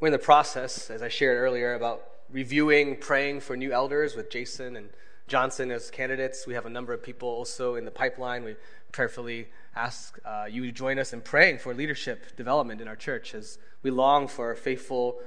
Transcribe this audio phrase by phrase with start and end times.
[0.00, 4.30] We're in the process, as I shared earlier, about reviewing, praying for new elders with
[4.30, 4.90] Jason and
[5.26, 6.46] Johnson as candidates.
[6.46, 8.44] We have a number of people also in the pipeline.
[8.44, 8.54] We
[8.92, 13.34] prayerfully ask uh, you to join us in praying for leadership development in our church
[13.34, 15.18] as we long for faithful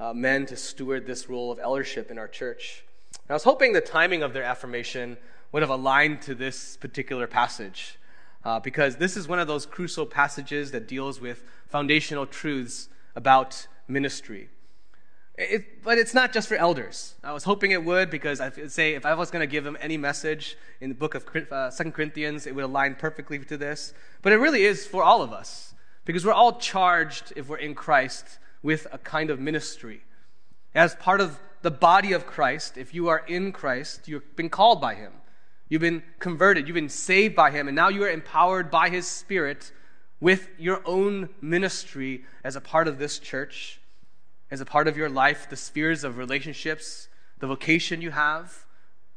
[0.00, 2.82] uh, men to steward this role of eldership in our church.
[3.12, 5.18] And I was hoping the timing of their affirmation
[5.52, 7.96] would have aligned to this particular passage
[8.44, 13.68] uh, because this is one of those crucial passages that deals with foundational truths about
[13.88, 14.50] ministry.
[15.38, 17.14] It, but it's not just for elders.
[17.22, 19.64] I was hoping it would because I would say if I was going to give
[19.64, 23.56] them any message in the book of uh, Second Corinthians, it would align perfectly to
[23.56, 23.92] this.
[24.22, 25.74] But it really is for all of us
[26.06, 30.02] because we're all charged, if we're in Christ, with a kind of ministry.
[30.74, 34.80] As part of the body of Christ, if you are in Christ, you've been called
[34.80, 35.12] by Him.
[35.68, 36.66] You've been converted.
[36.66, 37.68] You've been saved by Him.
[37.68, 39.72] And now you are empowered by His Spirit
[40.20, 43.80] with your own ministry as a part of this church
[44.50, 47.08] as a part of your life, the spheres of relationships,
[47.38, 48.64] the vocation you have,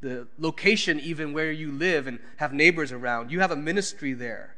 [0.02, 3.32] the location even where you live and have neighbors around.
[3.32, 4.56] You have a ministry there.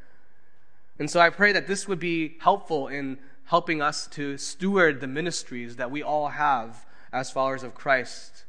[0.99, 5.07] And so I pray that this would be helpful in helping us to steward the
[5.07, 8.45] ministries that we all have as followers of Christ.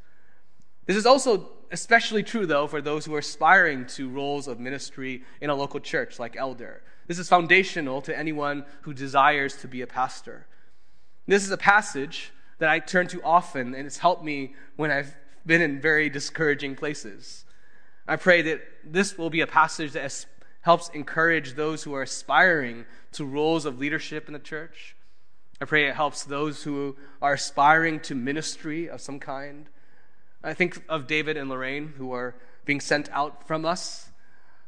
[0.87, 5.25] This is also especially true, though, for those who are aspiring to roles of ministry
[5.41, 6.83] in a local church like elder.
[7.07, 10.47] This is foundational to anyone who desires to be a pastor.
[11.27, 15.17] This is a passage that I turn to often, and it's helped me when I've
[15.45, 17.45] been in very discouraging places.
[18.07, 20.27] I pray that this will be a passage that
[20.61, 24.95] helps encourage those who are aspiring to roles of leadership in the church.
[25.61, 29.69] I pray it helps those who are aspiring to ministry of some kind.
[30.45, 34.11] I think of David and Lorraine, who are being sent out from us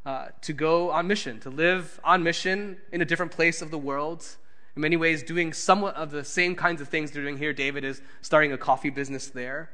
[0.07, 3.79] uh, to go on mission, to live on mission in a different place of the
[3.79, 4.37] world
[4.77, 7.53] in many ways doing somewhat of the same kinds of things they're doing here.
[7.53, 9.71] David is starting a coffee business there,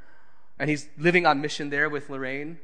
[0.59, 2.59] and he's living on mission there with Lorraine.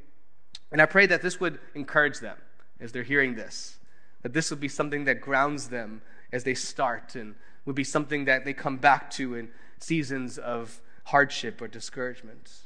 [0.70, 2.36] And I pray that this would encourage them
[2.80, 3.78] as they're hearing this,
[4.22, 6.02] that this would be something that grounds them
[6.32, 7.34] as they start and
[7.64, 12.65] would be something that they come back to in seasons of hardship or discouragement.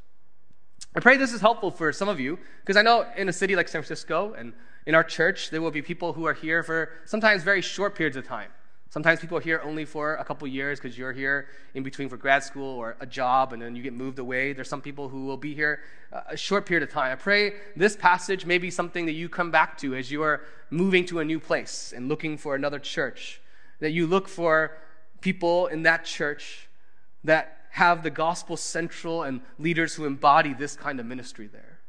[0.95, 3.55] I pray this is helpful for some of you because I know in a city
[3.55, 4.53] like San Francisco and
[4.87, 8.17] in our church, there will be people who are here for sometimes very short periods
[8.17, 8.51] of time.
[8.89, 12.17] Sometimes people are here only for a couple years because you're here in between for
[12.17, 14.53] grad school or a job and then you get moved away.
[14.53, 15.79] There's some people who will be here
[16.29, 17.12] a short period of time.
[17.12, 20.41] I pray this passage may be something that you come back to as you are
[20.71, 23.41] moving to a new place and looking for another church.
[23.79, 24.77] That you look for
[25.21, 26.69] people in that church
[27.23, 31.81] that have the gospel central and leaders who embody this kind of ministry there.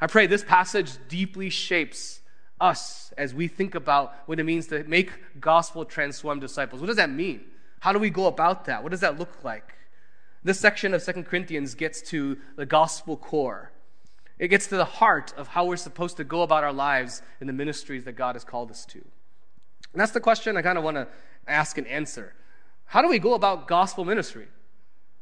[0.00, 2.20] I pray this passage deeply shapes
[2.60, 5.10] us as we think about what it means to make
[5.40, 6.80] gospel transformed disciples.
[6.80, 7.44] What does that mean?
[7.80, 8.82] How do we go about that?
[8.82, 9.74] What does that look like?
[10.44, 13.70] This section of Second Corinthians gets to the gospel core.
[14.38, 17.46] It gets to the heart of how we're supposed to go about our lives in
[17.46, 18.98] the ministries that God has called us to.
[18.98, 21.06] And that's the question I kind of want to
[21.46, 22.34] ask and answer.
[22.86, 24.48] How do we go about gospel ministry?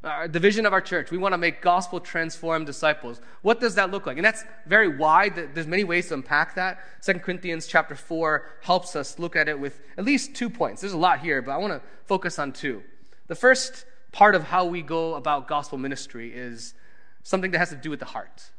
[0.02, 1.10] Uh, our division of our church.
[1.10, 3.20] We want to make gospel transformed disciples.
[3.42, 4.16] What does that look like?
[4.16, 5.54] And that's very wide.
[5.54, 6.78] There's many ways to unpack that.
[7.04, 10.80] 2 Corinthians chapter 4 helps us look at it with at least two points.
[10.80, 12.82] There's a lot here, but I want to focus on two.
[13.26, 16.72] The first part of how we go about gospel ministry is
[17.22, 18.50] something that has to do with the heart.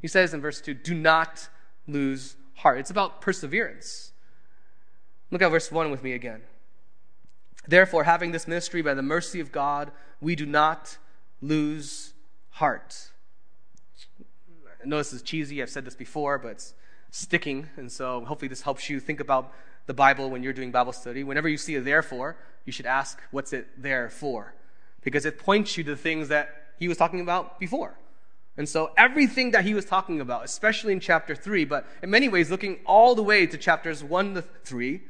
[0.00, 1.48] He says in verse 2, do not
[1.88, 2.78] lose heart.
[2.78, 4.12] It's about perseverance.
[5.32, 6.42] Look at verse 1 with me again.
[7.66, 10.98] Therefore, having this ministry by the mercy of God, we do not
[11.40, 12.12] lose
[12.50, 13.10] heart.
[14.82, 16.74] I know this is cheesy, I've said this before, but it's
[17.10, 19.52] sticking, and so hopefully this helps you think about
[19.86, 21.24] the Bible when you're doing Bible study.
[21.24, 24.54] Whenever you see a therefore, you should ask, what's it there for?
[25.02, 27.96] Because it points you to the things that he was talking about before.
[28.56, 32.28] And so everything that he was talking about, especially in chapter 3, but in many
[32.28, 35.02] ways looking all the way to chapters 1 to 3,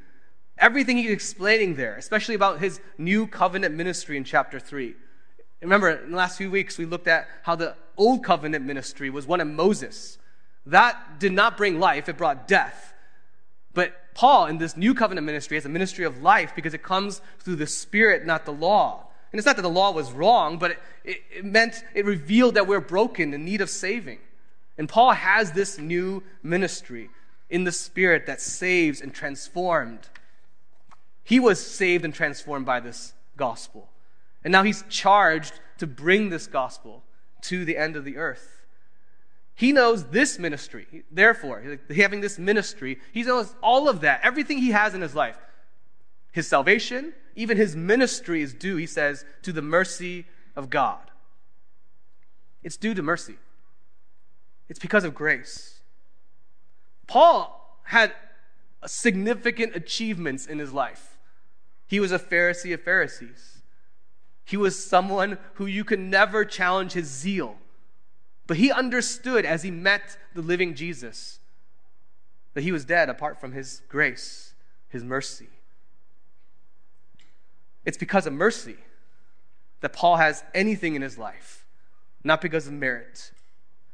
[0.59, 4.95] Everything he's explaining there, especially about his new covenant ministry in chapter 3.
[5.63, 9.27] Remember, in the last few weeks, we looked at how the old covenant ministry was
[9.27, 10.19] one of Moses.
[10.67, 12.95] That did not bring life, it brought death.
[13.73, 17.21] But Paul, in this new covenant ministry, has a ministry of life because it comes
[17.41, 19.09] through the Spirit, not the law.
[19.33, 22.55] And it's not that the law was wrong, but it, it, it meant it revealed
[22.55, 24.21] that we're broken in need of saving.
[24.79, 27.11] And Paul has this new ministry
[27.51, 30.09] in the Spirit that saves and transformed.
[31.25, 33.89] He was saved and transformed by this gospel.
[34.45, 37.03] And now he's charged to bring this gospel
[37.43, 38.63] to the end of the earth.
[39.55, 41.05] He knows this ministry.
[41.11, 45.39] Therefore, having this ministry, he knows all of that, everything he has in his life.
[46.33, 50.27] His salvation, even his ministry is due, he says, to the mercy
[50.57, 51.11] of God.
[52.63, 53.37] It's due to mercy,
[54.69, 55.79] it's because of grace.
[57.07, 58.13] Paul had
[58.87, 61.14] significant achievements in his life.
[61.87, 63.63] He was a Pharisee of Pharisees.
[64.45, 67.57] He was someone who you could never challenge his zeal.
[68.47, 71.39] But he understood as he met the living Jesus
[72.53, 74.55] that he was dead apart from his grace,
[74.89, 75.49] his mercy.
[77.85, 78.77] It's because of mercy
[79.81, 81.67] that Paul has anything in his life,
[82.23, 83.33] not because of merit.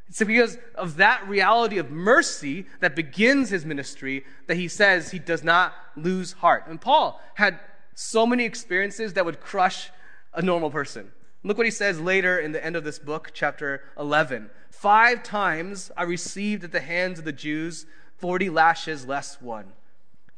[0.09, 5.21] It's because of that reality of mercy that begins his ministry that he says he
[5.21, 6.65] does not lose heart.
[6.67, 7.61] And Paul had
[8.01, 9.91] so many experiences that would crush
[10.33, 11.13] a normal person.
[11.43, 14.49] Look what he says later in the end of this book, chapter 11.
[14.71, 17.85] Five times I received at the hands of the Jews
[18.17, 19.73] 40 lashes less one.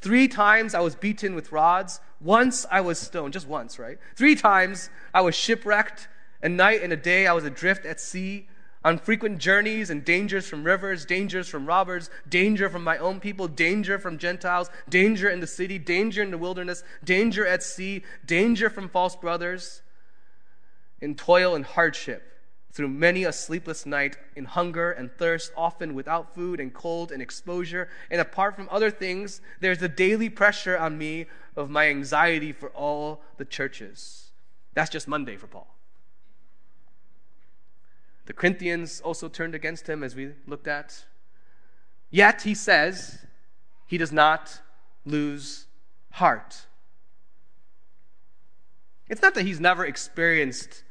[0.01, 2.01] Three times I was beaten with rods.
[2.21, 3.99] Once I was stoned, just once, right?
[4.17, 6.09] Three times I was shipwrecked.
[6.43, 8.49] A night and a day I was adrift at sea,
[8.85, 13.49] on frequent journeys and dangers from rivers, dangers from robbers, danger from my own people,
[13.49, 18.69] danger from Gentiles, danger in the city, danger in the wilderness, danger at sea, danger
[18.69, 19.83] from false brothers
[21.01, 22.23] in toil and hardship,
[22.73, 27.21] through many a sleepless night, in hunger and thirst, often without food and cold and
[27.21, 27.89] exposure.
[28.11, 31.27] And apart from other things, there's the daily pressure on me
[31.57, 34.31] of my anxiety for all the churches.
[34.75, 35.72] That's just Monday for Paul.
[38.27, 41.05] The Corinthians also turned against him, as we looked at.
[42.11, 43.27] Yet, he says,
[43.87, 44.61] he does not
[45.05, 45.67] lose
[46.13, 46.67] heart.
[49.09, 50.85] It's not that he's never experienced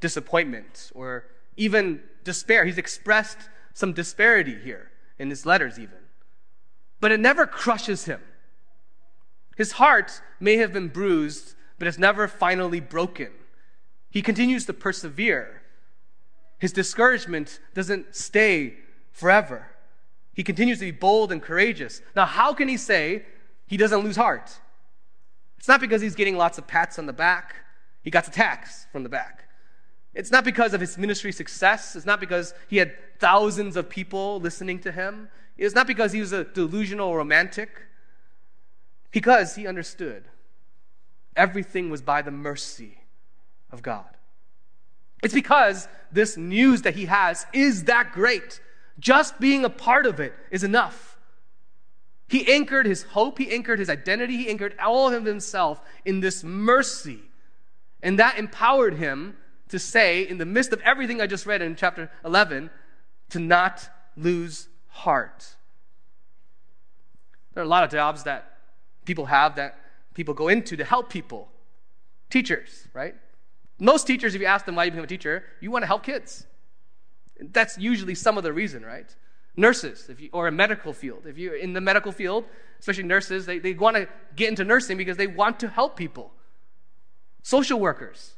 [0.00, 1.24] disappointment or
[1.56, 2.64] even despair.
[2.64, 3.38] He's expressed
[3.72, 5.98] some disparity here in his letters, even.
[7.00, 8.20] But it never crushes him.
[9.56, 13.30] His heart may have been bruised, but it's never finally broken.
[14.10, 15.57] He continues to persevere.
[16.58, 18.74] His discouragement doesn't stay
[19.12, 19.66] forever.
[20.34, 22.00] He continues to be bold and courageous.
[22.14, 23.24] Now, how can he say
[23.66, 24.60] he doesn't lose heart?
[25.58, 27.56] It's not because he's getting lots of pats on the back.
[28.02, 29.48] He got attacks from the back.
[30.14, 31.94] It's not because of his ministry success.
[31.94, 35.28] It's not because he had thousands of people listening to him.
[35.56, 37.70] It's not because he was a delusional romantic.
[39.10, 40.24] Because he understood
[41.36, 42.98] everything was by the mercy
[43.70, 44.17] of God.
[45.22, 48.60] It's because this news that he has is that great.
[48.98, 51.18] Just being a part of it is enough.
[52.28, 56.44] He anchored his hope, he anchored his identity, he anchored all of himself in this
[56.44, 57.20] mercy.
[58.02, 59.36] And that empowered him
[59.68, 62.70] to say, in the midst of everything I just read in chapter 11,
[63.30, 65.56] to not lose heart.
[67.54, 68.58] There are a lot of jobs that
[69.04, 69.78] people have that
[70.14, 71.48] people go into to help people.
[72.30, 73.14] Teachers, right?
[73.78, 76.02] Most teachers, if you ask them why you become a teacher, you want to help
[76.02, 76.46] kids.
[77.40, 79.14] That's usually some of the reason, right?
[79.56, 81.26] Nurses, if you, or a medical field.
[81.26, 82.44] If you're in the medical field,
[82.80, 86.32] especially nurses, they, they want to get into nursing because they want to help people.
[87.42, 88.34] Social workers,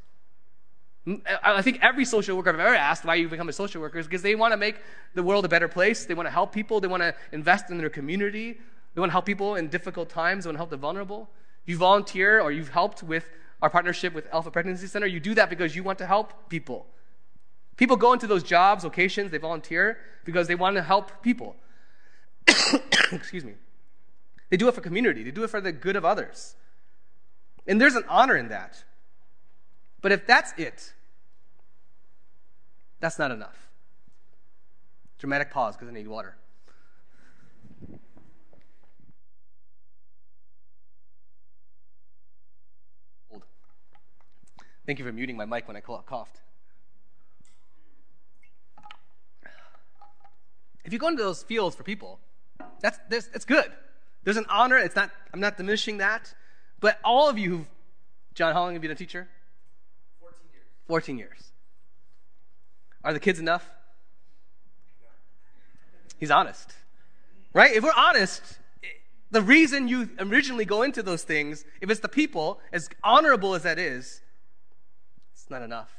[1.43, 4.07] I think every social worker I've ever asked why you become a social worker is
[4.07, 4.77] because they want to make
[5.15, 6.05] the world a better place.
[6.05, 6.81] They want to help people.
[6.81, 8.59] They want to invest in their community.
[8.95, 10.45] They want to help people in difficult times.
[10.45, 11.31] They want to help the vulnerable.
[11.65, 13.31] You volunteer or you've helped with
[13.62, 16.86] our partnership with Alpha Pregnancy Center, you do that because you want to help people.
[17.76, 21.56] People go into those jobs, locations, they volunteer because they want to help people.
[23.12, 23.55] Excuse me.
[24.50, 26.56] They do it for community, they do it for the good of others.
[27.67, 28.84] And there's an honor in that.
[30.02, 30.93] But if that's it,
[33.00, 33.69] that's not enough.
[35.19, 36.36] Dramatic pause because I need water.
[44.91, 46.41] Thank you for muting my mic when I coughed.
[50.85, 52.19] If you go into those fields for people,
[52.81, 53.70] that's, that's, that's good.
[54.25, 54.79] There's an honor.
[54.79, 56.35] It's not, I'm not diminishing that.
[56.81, 57.67] But all of you who've,
[58.35, 59.29] John, how long have you been a teacher?
[60.19, 60.65] 14 years.
[60.89, 61.53] 14 years.
[63.05, 63.70] Are the kids enough?
[66.19, 66.75] He's honest.
[67.53, 67.77] Right?
[67.77, 68.43] If we're honest,
[69.31, 73.63] the reason you originally go into those things, if it's the people, as honorable as
[73.63, 74.23] that is,
[75.51, 75.91] not enough.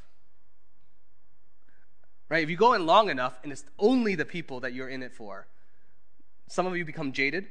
[2.29, 2.43] Right?
[2.43, 5.13] If you go in long enough and it's only the people that you're in it
[5.13, 5.48] for,
[6.48, 7.48] some of you become jaded.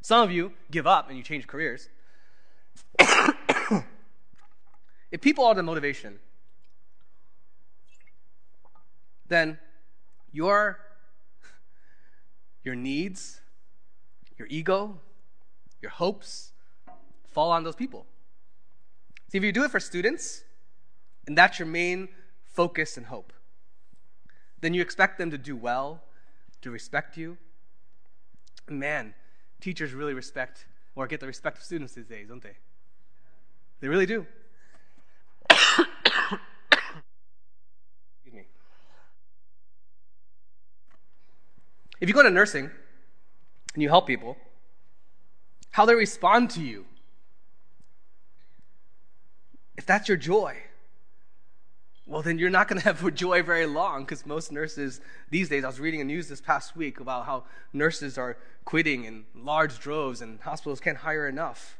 [0.00, 1.88] Some of you give up and you change careers.
[5.14, 6.18] If people are the motivation,
[9.28, 9.60] then
[10.32, 10.80] your,
[12.64, 13.40] your needs,
[14.36, 14.98] your ego,
[15.80, 16.50] your hopes
[17.30, 18.06] fall on those people.
[19.34, 20.44] See, if you do it for students,
[21.26, 22.08] and that's your main
[22.44, 23.32] focus and hope,
[24.60, 26.04] then you expect them to do well,
[26.60, 27.36] to respect you.
[28.68, 29.12] Man,
[29.60, 32.56] teachers really respect or get the respect of students these days, don't they?
[33.80, 34.24] They really do.
[35.50, 35.88] Excuse
[38.32, 38.46] me.
[42.00, 42.70] If you go to nursing
[43.74, 44.36] and you help people,
[45.72, 46.86] how they respond to you,
[49.76, 50.56] if that's your joy,
[52.06, 55.00] well, then you're not going to have joy very long because most nurses
[55.30, 59.04] these days, I was reading the news this past week about how nurses are quitting
[59.04, 61.78] in large droves and hospitals can't hire enough.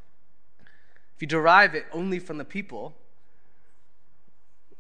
[1.15, 2.95] If you derive it only from the people,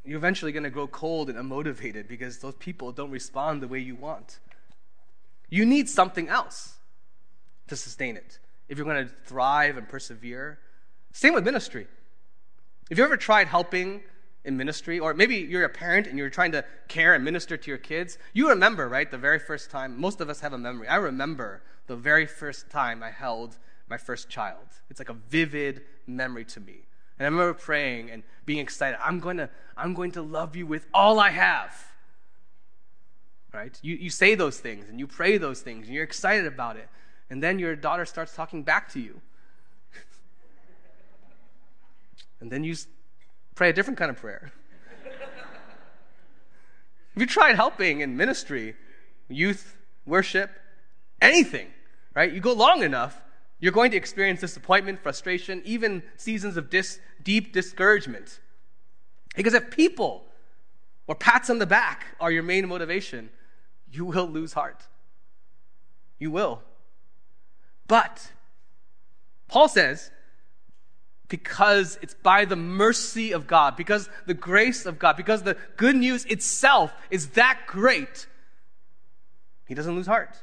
[0.04, 3.78] you're eventually going to grow cold and unmotivated because those people don't respond the way
[3.78, 4.38] you want.
[5.48, 6.74] You need something else
[7.68, 10.58] to sustain it if you're going to thrive and persevere.
[11.12, 11.86] Same with ministry.
[12.90, 14.02] If you ever tried helping
[14.44, 17.70] in ministry, or maybe you're a parent and you're trying to care and minister to
[17.70, 19.98] your kids, you remember, right, the very first time.
[19.98, 20.86] Most of us have a memory.
[20.86, 24.66] I remember the very first time I held my first child.
[24.90, 26.86] It's like a vivid memory to me.
[27.18, 28.98] And I remember praying and being excited.
[29.02, 31.92] I'm going to, I'm going to love you with all I have.
[33.52, 33.78] Right?
[33.82, 36.88] You, you say those things and you pray those things and you're excited about it.
[37.30, 39.20] And then your daughter starts talking back to you.
[42.44, 42.76] And then you
[43.54, 44.52] pray a different kind of prayer.
[47.14, 48.76] Have you tried helping in ministry,
[49.28, 50.50] youth, worship,
[51.22, 51.68] anything,
[52.14, 52.30] right?
[52.30, 53.18] You go long enough,
[53.60, 58.40] you're going to experience disappointment, frustration, even seasons of dis- deep discouragement.
[59.34, 60.26] Because if people
[61.06, 63.30] or pats on the back are your main motivation,
[63.90, 64.82] you will lose heart.
[66.18, 66.60] You will.
[67.86, 68.32] But
[69.48, 70.10] Paul says
[71.28, 75.96] because it's by the mercy of God, because the grace of God, because the good
[75.96, 78.26] news itself is that great,
[79.66, 80.36] he doesn't lose heart.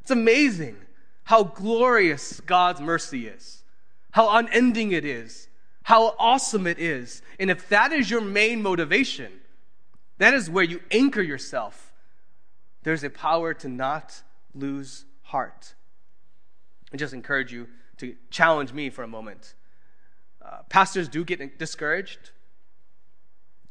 [0.00, 0.76] It's amazing
[1.24, 3.64] how glorious God's mercy is,
[4.12, 5.48] how unending it is,
[5.82, 7.22] how awesome it is.
[7.40, 9.32] And if that is your main motivation,
[10.18, 11.92] that is where you anchor yourself.
[12.84, 14.22] There's a power to not
[14.54, 15.74] lose heart.
[16.92, 17.66] I just encourage you
[17.96, 19.54] to challenge me for a moment
[20.44, 22.30] uh, pastors do get discouraged.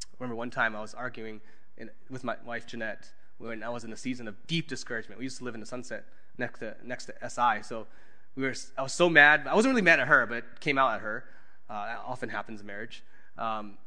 [0.01, 1.42] I remember one time I was arguing
[1.77, 5.20] in, with my wife Jeanette when I was in a season of deep discouragement.
[5.20, 6.06] We used to live in the sunset
[6.38, 7.88] next to next to SI, so
[8.36, 8.53] we were.
[8.77, 9.48] I was so mad.
[9.48, 11.25] I wasn't really mad at her, but it came out at her.
[11.70, 13.03] Uh, that often happens in marriage.
[13.38, 13.77] Um,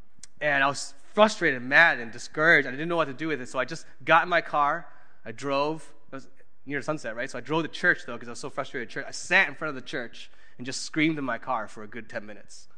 [0.41, 2.69] and I was frustrated, mad, and discouraged.
[2.69, 4.87] I didn't know what to do with it, so I just got in my car.
[5.25, 5.83] I drove.
[6.13, 6.29] It was
[6.67, 7.31] near sunset, right?
[7.31, 8.89] So I drove to church though because I was so frustrated.
[8.89, 9.05] At church.
[9.09, 11.89] I sat in front of the church and just screamed in my car for a
[11.89, 12.69] good ten minutes.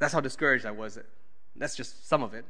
[0.00, 0.98] That's how discouraged I was.
[1.54, 2.44] That's just some of it.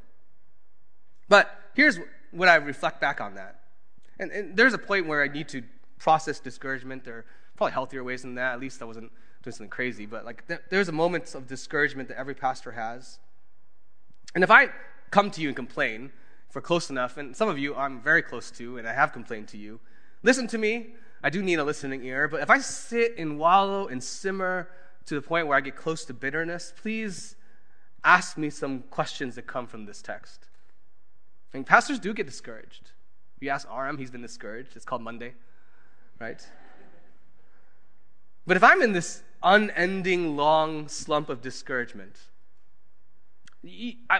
[1.28, 1.98] But here's
[2.30, 3.60] what I reflect back on that.
[4.18, 5.62] And, and there's a point where I need to
[5.98, 7.04] process discouragement.
[7.04, 7.24] There are
[7.56, 8.54] probably healthier ways than that.
[8.54, 10.06] At least I wasn't doing something crazy.
[10.06, 13.18] But like th- there's a moment of discouragement that every pastor has.
[14.34, 14.68] And if I
[15.10, 16.12] come to you and complain,
[16.48, 19.12] if we're close enough, and some of you I'm very close to, and I have
[19.12, 19.80] complained to you,
[20.22, 20.94] listen to me.
[21.22, 22.28] I do need a listening ear.
[22.28, 24.68] But if I sit and wallow and simmer
[25.06, 27.36] to the point where I get close to bitterness, please
[28.04, 30.48] ask me some questions that come from this text.
[31.52, 32.92] I mean, pastors do get discouraged.
[33.40, 34.76] You ask Aram, he's been discouraged.
[34.76, 35.34] It's called Monday,
[36.18, 36.46] right?
[38.46, 42.16] But if I'm in this unending, long slump of discouragement,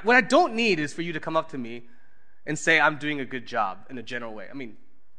[0.03, 1.85] what I don't need is for you to come up to me
[2.47, 4.49] and say I'm doing a good job in a general way.
[4.51, 4.77] I mean,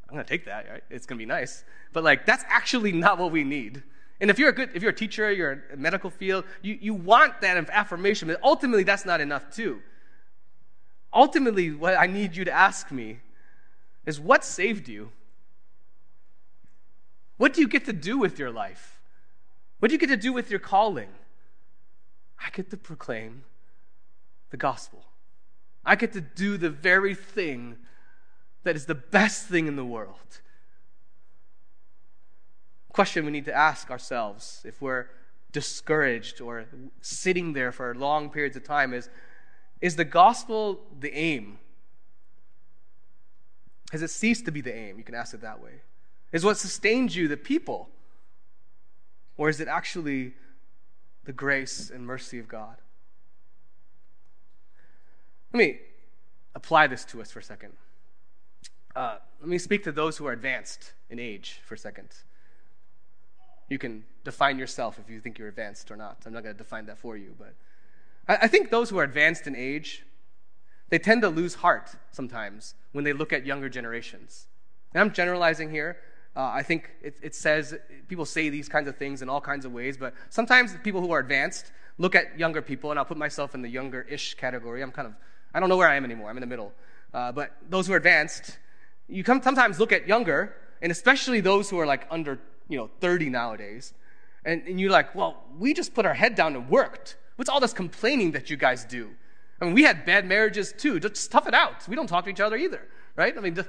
[0.08, 0.84] I'm going to take that, right?
[0.90, 1.64] It's going to be nice.
[1.92, 3.82] But like that's actually not what we need.
[4.22, 6.94] And if you're a good, if you're a teacher, you're in medical field, you, you
[6.94, 9.82] want that affirmation, but ultimately that's not enough too.
[11.12, 13.18] Ultimately, what I need you to ask me
[14.06, 15.10] is what saved you?
[17.36, 19.00] What do you get to do with your life?
[19.80, 21.08] What do you get to do with your calling?
[22.38, 23.42] I get to proclaim
[24.50, 25.04] the gospel.
[25.84, 27.76] I get to do the very thing
[28.62, 30.40] that is the best thing in the world
[32.92, 35.06] question we need to ask ourselves if we're
[35.50, 36.66] discouraged or
[37.00, 39.08] sitting there for long periods of time is
[39.80, 41.58] is the gospel the aim?
[43.90, 44.96] Has it ceased to be the aim?
[44.96, 45.82] You can ask it that way.
[46.30, 47.90] Is what sustains you the people?
[49.36, 50.34] Or is it actually
[51.24, 52.76] the grace and mercy of God?
[55.52, 55.80] Let me
[56.54, 57.72] apply this to us for a second.
[58.94, 62.08] Uh, let me speak to those who are advanced in age for a second.
[63.72, 66.18] You can define yourself if you think you're advanced or not.
[66.26, 67.54] I'm not going to define that for you, but
[68.28, 70.04] I, I think those who are advanced in age,
[70.90, 74.46] they tend to lose heart sometimes when they look at younger generations.
[74.92, 75.96] And I'm generalizing here.
[76.36, 77.74] Uh, I think it, it, says,
[78.08, 81.10] people say these kinds of things in all kinds of ways, but sometimes people who
[81.12, 84.82] are advanced look at younger people, and I'll put myself in the younger ish category.
[84.82, 85.14] I'm kind of,
[85.54, 86.28] I don't know where I am anymore.
[86.28, 86.74] I'm in the middle.
[87.14, 88.58] Uh, but those who are advanced,
[89.08, 92.38] you come, sometimes look at younger, and especially those who are like under,
[92.72, 93.92] you know, 30 nowadays,
[94.44, 97.16] and, and you're like, well, we just put our head down and worked.
[97.36, 99.10] What's all this complaining that you guys do?
[99.60, 100.98] I mean, we had bad marriages too.
[100.98, 101.86] Just tough it out.
[101.86, 103.36] We don't talk to each other either, right?
[103.36, 103.68] I mean, just,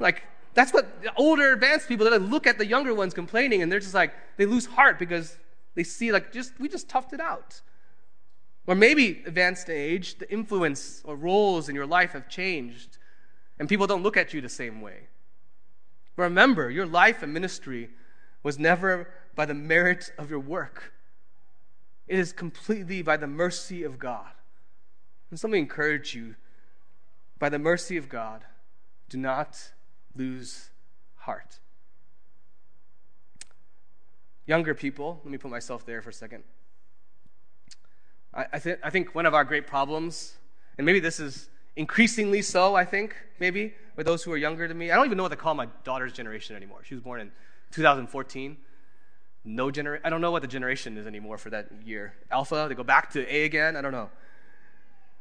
[0.00, 0.24] like,
[0.54, 3.80] that's what the older, advanced people that look at the younger ones complaining, and they're
[3.80, 5.38] just like, they lose heart because
[5.74, 7.60] they see, like, just we just toughed it out.
[8.66, 12.98] Or maybe advanced age, the influence or roles in your life have changed,
[13.58, 15.08] and people don't look at you the same way.
[16.16, 17.90] Remember, your life and ministry
[18.42, 20.92] was never by the merit of your work.
[22.08, 24.32] It is completely by the mercy of God.
[25.30, 26.34] And so let me encourage you
[27.38, 28.44] by the mercy of God,
[29.08, 29.72] do not
[30.14, 30.70] lose
[31.16, 31.58] heart.
[34.46, 36.44] Younger people, let me put myself there for a second.
[38.34, 40.34] I, I, th- I think one of our great problems,
[40.76, 44.78] and maybe this is increasingly so, I think, maybe, with those who are younger than
[44.78, 44.90] me.
[44.90, 46.80] I don't even know what to call my daughter's generation anymore.
[46.84, 47.32] She was born in
[47.72, 48.56] 2014.
[49.44, 52.14] No gener- I don't know what the generation is anymore for that year.
[52.30, 53.76] Alpha, they go back to A again.
[53.76, 54.10] I don't know.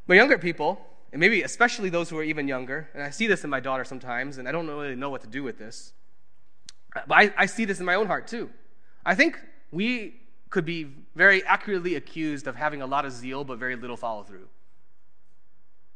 [0.06, 3.44] But younger people, and maybe especially those who are even younger, and I see this
[3.44, 5.94] in my daughter sometimes, and I don't really know what to do with this.
[6.94, 8.50] But I, I see this in my own heart too.
[9.06, 9.40] I think
[9.72, 13.98] we could be very accurately accused of having a lot of zeal but very little
[13.98, 14.48] follow through.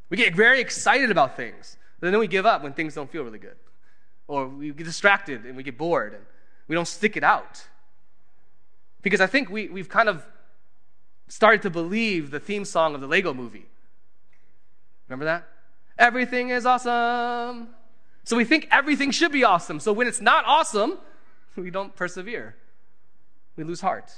[0.10, 3.24] We get very excited about things, but then we give up when things don't feel
[3.24, 3.58] really good.
[4.28, 6.24] Or we get distracted and we get bored and
[6.68, 7.68] we don't stick it out.
[9.02, 10.26] Because I think we, we've kind of
[11.28, 13.66] started to believe the theme song of the Lego movie.
[15.08, 15.48] Remember that?
[15.98, 17.70] Everything is awesome.
[18.24, 19.80] So we think everything should be awesome.
[19.80, 20.98] So when it's not awesome,
[21.56, 22.56] we don't persevere.
[23.56, 24.12] We lose heart.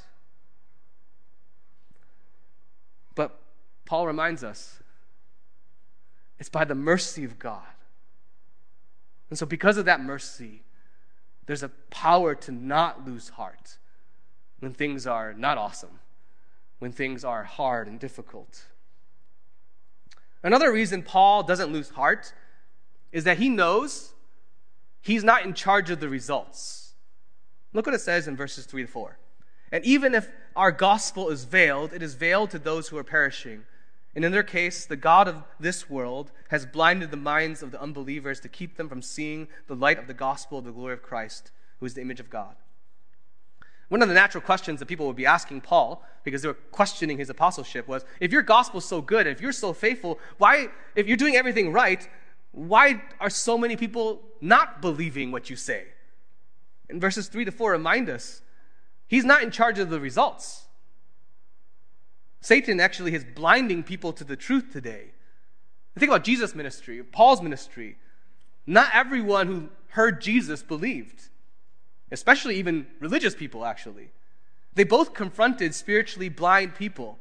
[3.13, 3.37] But
[3.85, 4.79] Paul reminds us
[6.39, 7.63] it's by the mercy of God.
[9.29, 10.61] And so, because of that mercy,
[11.47, 13.77] there's a power to not lose heart
[14.59, 15.99] when things are not awesome,
[16.79, 18.65] when things are hard and difficult.
[20.43, 22.33] Another reason Paul doesn't lose heart
[23.11, 24.13] is that he knows
[25.01, 26.93] he's not in charge of the results.
[27.73, 29.17] Look what it says in verses 3 to 4.
[29.71, 33.63] And even if our gospel is veiled, it is veiled to those who are perishing.
[34.17, 37.79] And in their case, the God of this world has blinded the minds of the
[37.79, 41.03] unbelievers to keep them from seeing the light of the gospel of the glory of
[41.03, 42.55] Christ, who is the image of God.
[43.89, 47.19] One of the natural questions that people would be asking Paul, because they were questioning
[47.19, 51.15] his apostleship, was if your gospel's so good, if you're so faithful, why, if you're
[51.15, 52.09] doing everything right,
[52.53, 55.83] why are so many people not believing what you say?
[56.89, 58.41] And verses 3 to 4 remind us
[59.07, 60.66] he's not in charge of the results.
[62.41, 65.11] Satan actually is blinding people to the truth today.
[65.97, 67.97] Think about Jesus' ministry, Paul's ministry.
[68.65, 71.29] Not everyone who heard Jesus believed
[72.11, 74.09] especially even religious people, actually.
[74.73, 77.19] They both confronted spiritually blind people.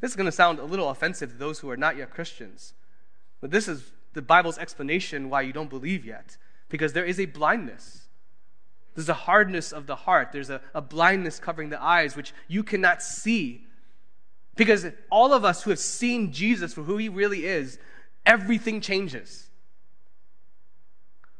[0.00, 2.74] This is going to sound a little offensive to those who are not yet Christians,
[3.40, 6.36] but this is the Bible's explanation why you don't believe yet.
[6.68, 8.08] Because there is a blindness.
[8.94, 10.32] There's a hardness of the heart.
[10.32, 13.66] There's a, a blindness covering the eyes, which you cannot see.
[14.56, 17.78] Because all of us who have seen Jesus for who he really is,
[18.26, 19.48] everything changes.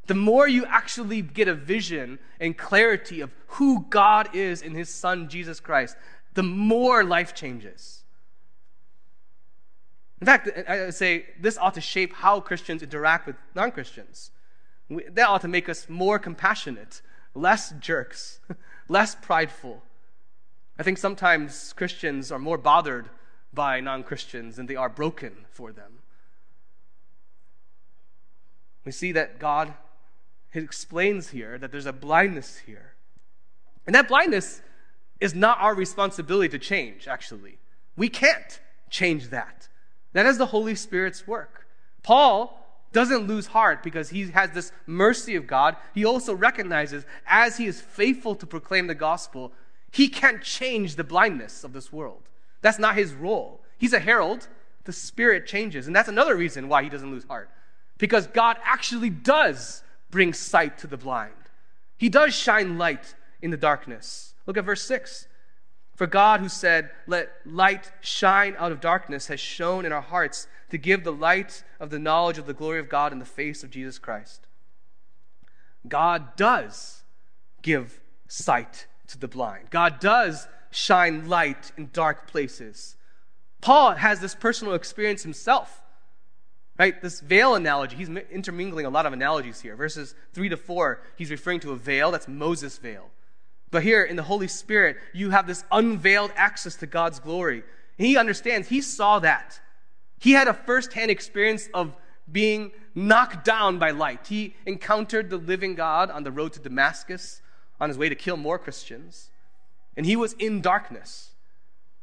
[0.06, 4.88] The more you actually get a vision and clarity of who God is in His
[4.92, 5.96] Son, Jesus Christ,
[6.34, 8.02] the more life changes.
[10.20, 14.30] In fact, I would say this ought to shape how Christians interact with non Christians.
[14.90, 17.02] That ought to make us more compassionate,
[17.34, 18.40] less jerks,
[18.88, 19.82] less prideful.
[20.78, 23.10] I think sometimes Christians are more bothered
[23.52, 25.98] by non Christians than they are broken for them.
[28.84, 29.74] We see that God
[30.54, 32.94] explains here that there's a blindness here.
[33.86, 34.62] And that blindness
[35.20, 37.58] is not our responsibility to change, actually.
[37.96, 39.68] We can't change that.
[40.12, 41.66] That is the Holy Spirit's work.
[42.02, 42.58] Paul
[42.92, 45.76] doesn't lose heart because he has this mercy of God.
[45.94, 49.52] He also recognizes, as he is faithful to proclaim the gospel,
[49.92, 52.22] he can't change the blindness of this world.
[52.62, 53.60] That's not his role.
[53.76, 54.48] He's a herald.
[54.84, 55.86] The Spirit changes.
[55.86, 57.50] And that's another reason why he doesn't lose heart.
[57.98, 61.34] Because God actually does bring sight to the blind.
[61.98, 64.34] He does shine light in the darkness.
[64.46, 65.28] Look at verse 6.
[65.94, 70.46] For God, who said, Let light shine out of darkness, has shone in our hearts
[70.70, 73.62] to give the light of the knowledge of the glory of God in the face
[73.62, 74.46] of Jesus Christ.
[75.86, 77.02] God does
[77.60, 82.96] give sight to the blind, God does shine light in dark places.
[83.60, 85.82] Paul has this personal experience himself.
[86.78, 87.00] Right?
[87.00, 89.76] This veil analogy, he's intermingling a lot of analogies here.
[89.76, 93.10] Verses 3 to 4, he's referring to a veil, that's Moses' veil.
[93.70, 97.62] But here in the Holy Spirit, you have this unveiled access to God's glory.
[97.98, 99.60] He understands, he saw that.
[100.18, 101.94] He had a firsthand experience of
[102.30, 104.26] being knocked down by light.
[104.26, 107.42] He encountered the living God on the road to Damascus
[107.82, 109.30] on his way to kill more Christians.
[109.96, 111.32] And he was in darkness.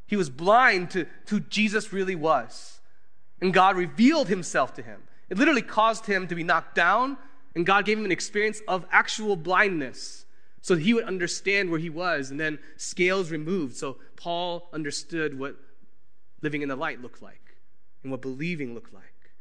[0.05, 2.81] He was blind to who Jesus really was.
[3.41, 5.03] And God revealed himself to him.
[5.29, 7.17] It literally caused him to be knocked down,
[7.55, 10.25] and God gave him an experience of actual blindness
[10.59, 13.77] so that he would understand where he was, and then scales removed.
[13.77, 15.55] So Paul understood what
[16.41, 17.55] living in the light looked like
[18.03, 19.31] and what believing looked like.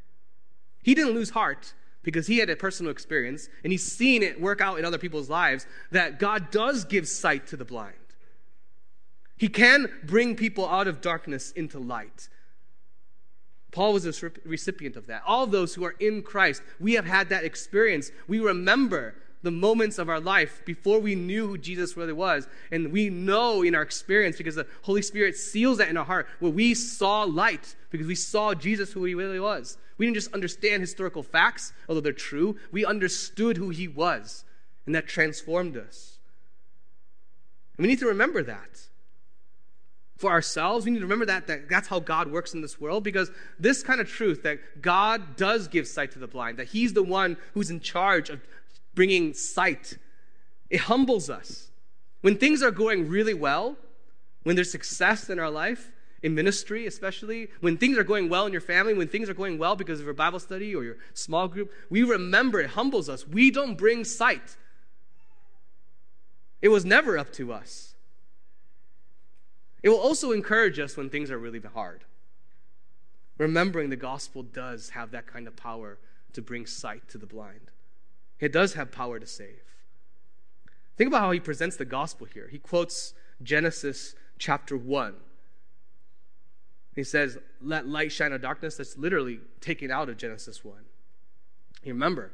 [0.85, 4.61] He didn't lose heart because he had a personal experience and he's seen it work
[4.61, 7.95] out in other people's lives that God does give sight to the blind.
[9.37, 12.29] He can bring people out of darkness into light.
[13.71, 15.23] Paul was a recipient of that.
[15.27, 18.11] All those who are in Christ, we have had that experience.
[18.27, 22.49] We remember the moments of our life before we knew who Jesus really was.
[22.73, 26.27] And we know in our experience because the Holy Spirit seals that in our heart
[26.41, 29.79] where we saw light because we saw Jesus who he really was.
[29.99, 32.57] We didn't just understand historical facts, although they're true.
[32.71, 34.45] We understood who he was,
[34.87, 36.19] and that transformed us.
[37.77, 38.87] And we need to remember that.
[40.17, 43.05] For ourselves, we need to remember that, that that's how God works in this world
[43.05, 46.93] because this kind of truth that God does give sight to the blind, that He's
[46.93, 48.41] the one who's in charge of
[48.95, 49.97] bringing sight.
[50.71, 51.71] It humbles us.
[52.21, 53.77] When things are going really well,
[54.43, 58.53] when there's success in our life, in ministry especially, when things are going well in
[58.53, 61.49] your family, when things are going well because of your Bible study or your small
[61.49, 63.27] group, we remember it humbles us.
[63.27, 64.57] We don't bring sight.
[66.61, 67.95] It was never up to us.
[69.83, 72.05] It will also encourage us when things are really hard.
[73.39, 75.99] Remembering the gospel does have that kind of power
[76.33, 77.71] to bring sight to the blind.
[78.41, 79.63] It does have power to save.
[80.97, 82.49] Think about how he presents the gospel here.
[82.51, 85.15] He quotes Genesis chapter 1.
[86.99, 88.77] He says, Let light shine in darkness.
[88.77, 90.75] That's literally taken out of Genesis 1.
[91.85, 92.33] You remember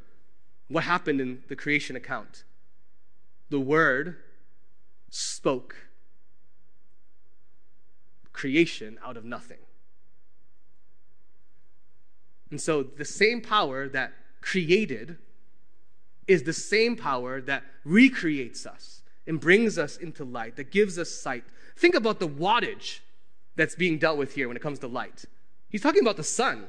[0.69, 2.45] what happened in the creation account.
[3.51, 4.17] The Word
[5.11, 5.77] spoke
[8.33, 9.59] creation out of nothing.
[12.51, 15.19] And so the same power that created
[16.27, 21.11] is the same power that recreates us and brings us into light, that gives us
[21.11, 21.45] sight.
[21.77, 23.01] Think about the wattage
[23.57, 25.25] that's being dealt with here when it comes to light.
[25.69, 26.67] He's talking about the sun.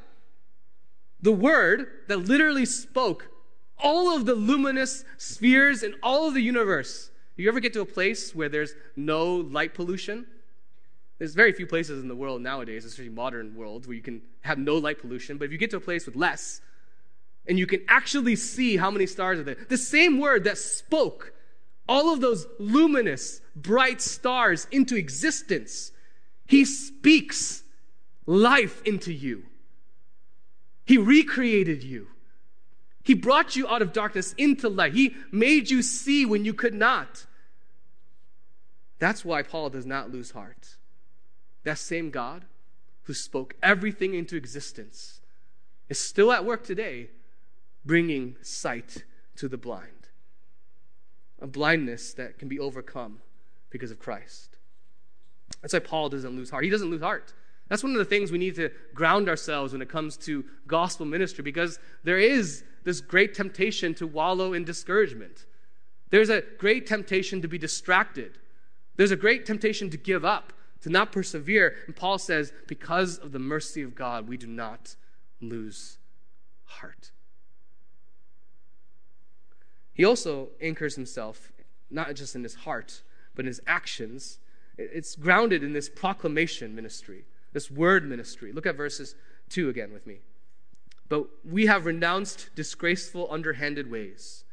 [1.22, 3.30] The word that literally spoke
[3.78, 7.12] all of the luminous spheres in all of the universe.
[7.36, 10.26] You ever get to a place where there's no light pollution?
[11.18, 14.58] There's very few places in the world nowadays, especially modern world, where you can have
[14.58, 15.38] no light pollution.
[15.38, 16.62] But if you get to a place with less,
[17.48, 19.58] and you can actually see how many stars are there.
[19.70, 21.34] The same word that spoke
[21.88, 25.92] all of those luminous, bright stars into existence,
[26.46, 27.64] he speaks
[28.26, 29.46] life into you.
[30.86, 32.08] He recreated you.
[33.04, 34.94] He brought you out of darkness into light.
[34.94, 37.26] He made you see when you could not.
[39.00, 40.78] That's why Paul does not lose heart.
[41.64, 42.46] That same God
[43.04, 45.22] who spoke everything into existence
[45.90, 47.10] is still at work today
[47.86, 49.04] bringing sight
[49.36, 50.10] to the blind.
[51.40, 53.20] A blindness that can be overcome
[53.70, 54.58] because of Christ.
[55.66, 56.64] That's why Paul doesn't lose heart.
[56.64, 57.34] He doesn't lose heart.
[57.70, 61.08] That's one of the things we need to ground ourselves when it comes to gospel
[61.08, 65.48] ministry because there is this great temptation to wallow in discouragement.
[66.12, 68.38] There's a great temptation to be distracted.
[68.96, 71.78] There's a great temptation to give up, to not persevere.
[71.88, 74.96] And Paul says, because of the mercy of God, we do not
[75.42, 75.98] lose
[76.66, 77.10] heart.
[79.94, 81.52] He also anchors himself,
[81.90, 83.02] not just in his heart,
[83.34, 84.38] but in his actions.
[84.78, 88.52] It's grounded in this proclamation ministry, this word ministry.
[88.52, 89.16] Look at verses
[89.50, 90.18] 2 again with me.
[91.08, 94.44] But we have renounced disgraceful, underhanded ways.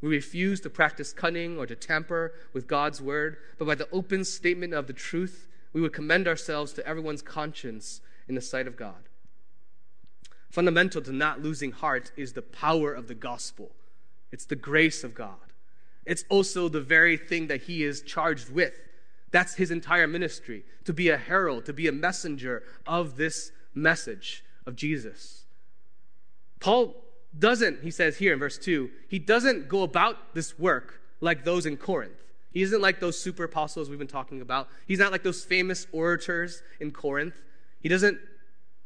[0.00, 4.24] We refuse to practice cunning or to tamper with God's word, but by the open
[4.24, 8.76] statement of the truth, we would commend ourselves to everyone's conscience in the sight of
[8.76, 9.08] God.
[10.50, 13.70] Fundamental to not losing heart is the power of the gospel.
[14.32, 15.52] It's the grace of God.
[16.06, 18.72] It's also the very thing that he is charged with
[19.30, 24.44] That's his entire ministry to be a herald, to be a messenger of this message
[24.66, 25.44] of Jesus.
[26.58, 26.96] Paul
[27.38, 31.66] doesn't, he says here in verse 2, he doesn't go about this work like those
[31.66, 32.24] in Corinth.
[32.52, 34.68] He isn't like those super apostles we've been talking about.
[34.86, 37.40] He's not like those famous orators in Corinth.
[37.80, 38.18] He doesn't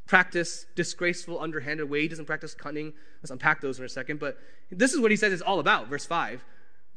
[0.06, 2.02] practice disgraceful, underhanded way.
[2.02, 2.92] He doesn't practice cunning.
[3.22, 4.20] Let's unpack those in a second.
[4.20, 4.38] But
[4.70, 5.88] this is what he says it's all about.
[5.88, 6.44] Verse 5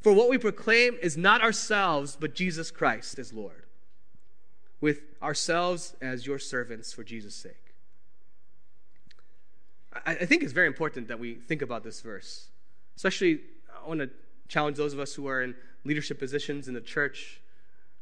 [0.01, 3.65] For what we proclaim is not ourselves, but Jesus Christ as Lord,
[4.79, 7.73] with ourselves as your servants for Jesus' sake.
[10.05, 12.49] I, I think it's very important that we think about this verse.
[12.95, 13.41] Especially,
[13.83, 14.09] I want to
[14.47, 17.41] challenge those of us who are in leadership positions in the church.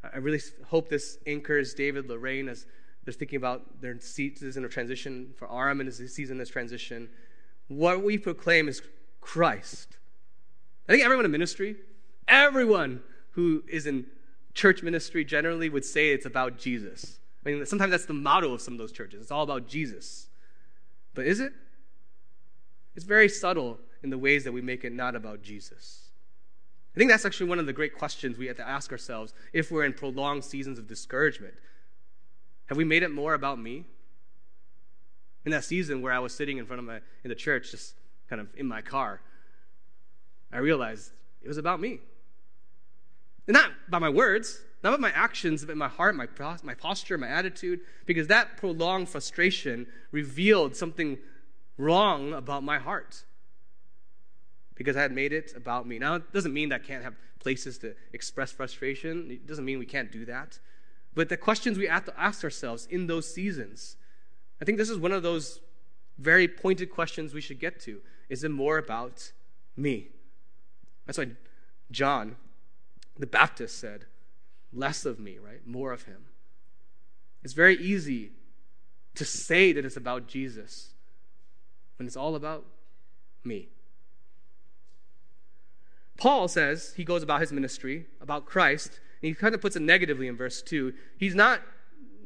[0.03, 2.65] I really hope this anchors David, Lorraine, as
[3.03, 7.09] they're thinking about their seasons of transition, for Aram and his season of transition.
[7.67, 8.81] What we proclaim is
[9.21, 9.97] Christ.
[10.87, 11.75] I think everyone in ministry,
[12.27, 14.05] everyone who is in
[14.53, 17.19] church ministry generally would say it's about Jesus.
[17.45, 19.21] I mean, sometimes that's the motto of some of those churches.
[19.21, 20.27] It's all about Jesus.
[21.13, 21.53] But is it?
[22.95, 26.09] It's very subtle in the ways that we make it not about Jesus.
[26.95, 29.69] I think that's actually one of the great questions we have to ask ourselves if
[29.69, 31.55] we're in prolonged seasons of discouragement.
[32.67, 33.85] Have we made it more about me?
[35.43, 37.95] In that season where I was sitting in front of my in the church, just
[38.29, 39.21] kind of in my car,
[40.51, 41.99] I realized it was about me.
[43.47, 46.27] And not by my words, not by my actions, but my heart, my,
[46.63, 51.17] my posture, my attitude, because that prolonged frustration revealed something
[51.77, 53.23] wrong about my heart
[54.75, 55.99] because I had made it about me.
[55.99, 59.31] Now, it doesn't mean that I can't have places to express frustration.
[59.31, 60.59] It doesn't mean we can't do that.
[61.13, 63.95] But the questions we have to ask ourselves in those seasons,
[64.61, 65.61] I think this is one of those
[66.17, 68.01] very pointed questions we should get to.
[68.29, 69.31] Is it more about
[69.77, 70.09] me?
[71.05, 71.31] That's why
[71.91, 72.35] John
[73.17, 74.05] the Baptist said,
[74.73, 75.65] less of me, right?
[75.65, 76.25] More of him.
[77.43, 78.31] It's very easy
[79.15, 80.89] to say that it's about Jesus
[81.97, 82.65] when it's all about
[83.43, 83.69] me.
[86.17, 89.81] Paul says, he goes about his ministry, about Christ, and he kind of puts it
[89.81, 90.93] negatively in verse 2.
[91.17, 91.61] He's not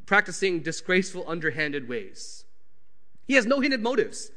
[0.06, 2.44] practicing disgraceful, underhanded ways.
[3.26, 4.30] He has no hidden motives.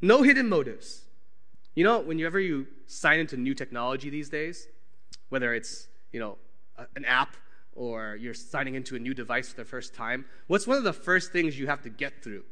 [0.00, 1.03] No hidden motives.
[1.74, 4.68] You know, whenever you sign into new technology these days,
[5.28, 6.38] whether it's, you know,
[6.96, 7.36] an app
[7.74, 10.92] or you're signing into a new device for the first time, what's one of the
[10.92, 12.44] first things you have to get through?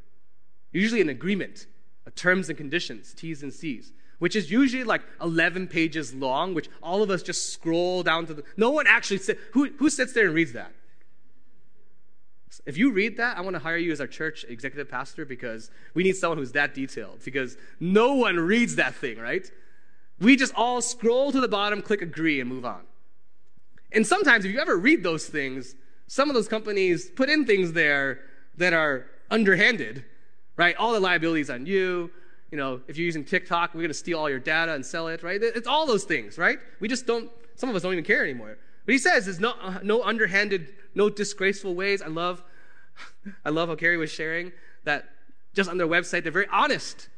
[0.73, 1.67] Usually an agreement,
[2.07, 6.69] a terms and conditions, T's and C's, which is usually like 11 pages long, which
[6.83, 8.45] all of us just scroll down to the.
[8.57, 9.39] No one actually sit.
[9.53, 10.73] Who, who sits there and reads that?
[12.67, 15.71] If you read that, I want to hire you as our church executive pastor because
[15.95, 19.51] we need someone who's that detailed because no one reads that thing, right?
[20.21, 22.83] We just all scroll to the bottom, click agree, and move on.
[23.91, 25.75] And sometimes, if you ever read those things,
[26.07, 28.21] some of those companies put in things there
[28.57, 30.05] that are underhanded
[30.57, 30.77] right?
[30.77, 32.11] All the liabilities on you.
[32.51, 35.09] You know, if you're using TikTok, we're going to steal all your data and sell
[35.09, 35.43] it, right?
[35.43, 36.59] It's all those things, right?
[36.81, 38.59] We just don't, some of us don't even care anymore.
[38.85, 42.03] But he says there's no, uh, no underhanded, no disgraceful ways.
[42.03, 42.42] I love,
[43.45, 44.53] I love how Carrie was sharing
[44.85, 45.09] that
[45.55, 47.09] just on their website, they're very honest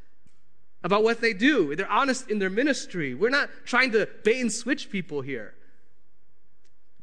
[0.83, 1.75] about what they do.
[1.75, 3.15] They're honest in their ministry.
[3.15, 5.55] We're not trying to bait and switch people here.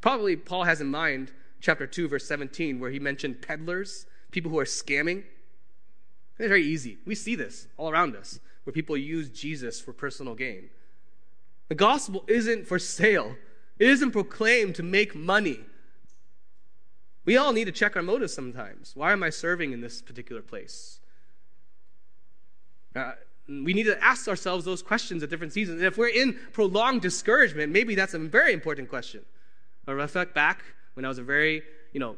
[0.00, 4.58] Probably Paul has in mind chapter 2, verse 17, where he mentioned peddlers, people who
[4.58, 5.24] are scamming.
[6.38, 6.98] It's very easy.
[7.06, 10.70] We see this all around us, where people use Jesus for personal gain.
[11.68, 13.36] The gospel isn't for sale,
[13.78, 15.60] it isn't proclaimed to make money.
[17.24, 18.92] We all need to check our motives sometimes.
[18.94, 21.00] Why am I serving in this particular place?
[22.94, 23.12] Uh,
[23.48, 25.80] we need to ask ourselves those questions at different seasons.
[25.80, 29.24] And if we're in prolonged discouragement, maybe that's a very important question.
[29.86, 30.62] I reflect back
[30.94, 32.16] when I was a very, you know,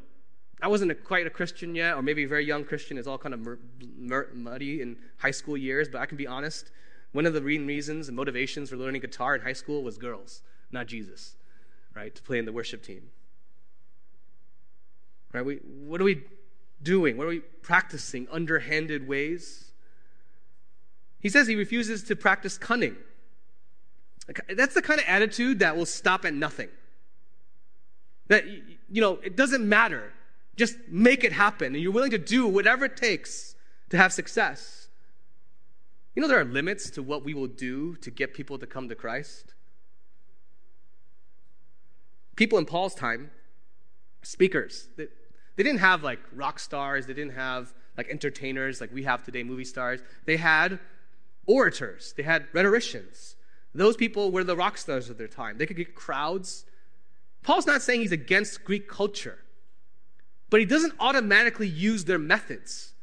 [0.61, 2.99] I wasn't a, quite a Christian yet, or maybe a very young Christian.
[2.99, 3.59] It's all kind of mur-
[3.97, 6.71] mur- muddy in high school years, but I can be honest.
[7.13, 10.87] One of the reasons and motivations for learning guitar in high school was girls, not
[10.87, 11.37] Jesus,
[11.95, 12.15] right?
[12.15, 13.11] To play in the worship team.
[15.33, 15.45] Right?
[15.45, 16.25] We, what are we
[16.83, 17.17] doing?
[17.17, 18.29] What are we practicing?
[18.31, 19.73] Underhanded ways?
[21.21, 22.97] He says he refuses to practice cunning.
[24.49, 26.69] That's the kind of attitude that will stop at nothing.
[28.29, 30.13] That, you know, it doesn't matter
[30.57, 33.57] just make it happen, and you're willing to do whatever it takes
[33.91, 34.89] to have success.
[36.15, 38.89] You know, there are limits to what we will do to get people to come
[38.89, 39.55] to Christ.
[42.37, 43.31] People in Paul's time,
[44.23, 45.07] speakers, they,
[45.57, 49.43] they didn't have like rock stars, they didn't have like entertainers like we have today,
[49.43, 50.01] movie stars.
[50.25, 50.79] They had
[51.47, 53.37] orators, they had rhetoricians.
[53.75, 55.59] Those people were the rock stars of their time.
[55.59, 56.65] They could get crowds
[57.45, 59.39] Paul's not saying he's against Greek culture,
[60.51, 62.95] but he doesn't automatically use their methods,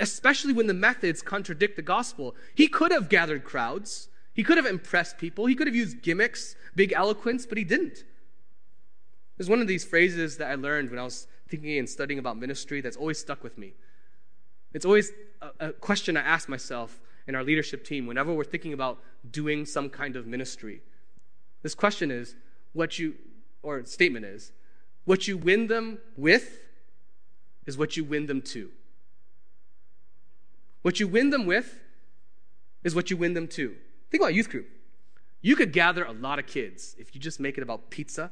[0.00, 2.36] especially when the methods contradict the gospel.
[2.54, 6.54] He could have gathered crowds, he could have impressed people, he could have used gimmicks,
[6.76, 8.04] big eloquence, but he didn't.
[9.36, 12.38] There's one of these phrases that I learned when I was thinking and studying about
[12.38, 13.74] ministry that's always stuck with me.
[14.72, 18.72] It's always a, a question I ask myself and our leadership team whenever we're thinking
[18.72, 18.98] about
[19.30, 20.82] doing some kind of ministry.
[21.62, 22.36] This question is
[22.72, 23.14] what you,
[23.62, 24.52] or statement is,
[25.04, 26.58] what you win them with
[27.66, 28.70] is what you win them to.
[30.82, 31.80] What you win them with
[32.82, 33.74] is what you win them to.
[34.10, 34.68] Think about youth group.
[35.40, 38.30] You could gather a lot of kids if you just make it about pizza,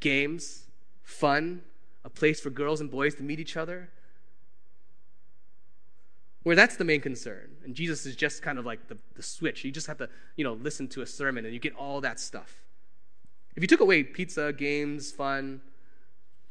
[0.00, 0.64] games,
[1.02, 1.62] fun,
[2.04, 3.90] a place for girls and boys to meet each other,
[6.42, 7.50] where that's the main concern.
[7.64, 9.64] And Jesus is just kind of like the, the switch.
[9.64, 12.20] You just have to, you know, listen to a sermon and you get all that
[12.20, 12.62] stuff.
[13.56, 15.60] If you took away pizza, games, fun,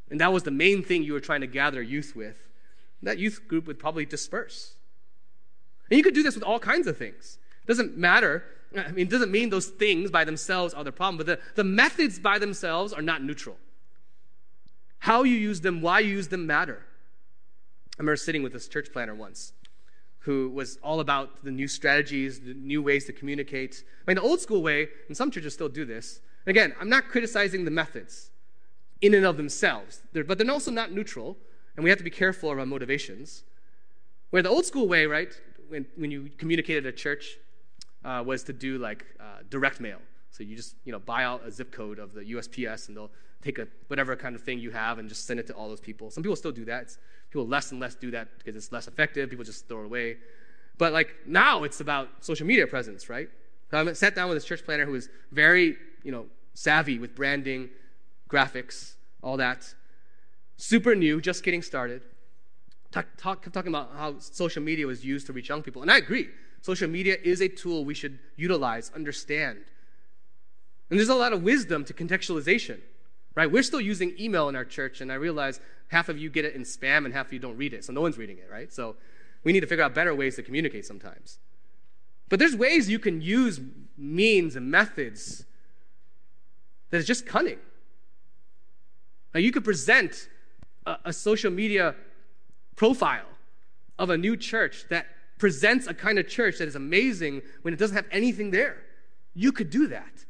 [0.09, 2.49] and that was the main thing you were trying to gather youth with,
[3.01, 4.75] that youth group would probably disperse.
[5.89, 7.37] And you could do this with all kinds of things.
[7.63, 8.43] It doesn't matter.
[8.77, 11.63] I mean, it doesn't mean those things by themselves are the problem, but the, the
[11.63, 13.57] methods by themselves are not neutral.
[14.99, 16.85] How you use them, why you use them matter.
[17.97, 19.53] I remember sitting with this church planner once
[20.19, 23.83] who was all about the new strategies, the new ways to communicate.
[23.85, 26.19] I mean, the old school way, and some churches still do this.
[26.45, 28.31] And again, I'm not criticizing the methods
[29.01, 31.37] in and of themselves, they're, but they're also not neutral,
[31.75, 33.43] and we have to be careful around motivations.
[34.31, 35.29] Where the old school way, right,
[35.67, 37.37] when, when you communicated at a church,
[38.05, 39.99] uh, was to do like uh, direct mail.
[40.31, 43.11] So you just, you know, buy out a zip code of the USPS and they'll
[43.41, 45.79] take a whatever kind of thing you have and just send it to all those
[45.79, 46.11] people.
[46.11, 46.83] Some people still do that.
[46.83, 46.97] It's,
[47.29, 49.29] people less and less do that because it's less effective.
[49.29, 50.17] People just throw it away.
[50.77, 53.29] But like now it's about social media presence, right?
[53.71, 57.15] So I sat down with this church planner who was very, you know, savvy with
[57.15, 57.69] branding,
[58.29, 59.73] graphics, all that.
[60.57, 62.03] Super new, just getting started.
[62.91, 65.81] Talk, talk, talking about how social media was used to reach young people.
[65.81, 66.29] And I agree.
[66.65, 69.59] Social media is a tool we should utilize, understand.
[70.89, 72.79] And there's a lot of wisdom to contextualization,
[73.35, 73.51] right?
[73.51, 76.55] We're still using email in our church, and I realize half of you get it
[76.55, 78.73] in spam and half of you don't read it, so no one's reading it, right?
[78.73, 78.95] So
[79.43, 81.37] we need to figure out better ways to communicate sometimes.
[82.29, 83.61] But there's ways you can use
[83.95, 85.45] means and methods
[86.89, 87.59] that is just cunning.
[89.35, 90.29] Now, you could present
[90.87, 91.93] a, a social media
[92.75, 93.27] profile
[93.99, 95.05] of a new church that
[95.45, 98.77] presents a kind of church that is amazing when it doesn't have anything there.
[99.35, 100.25] You could do that.